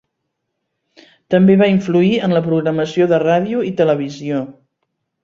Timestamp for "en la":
2.29-2.41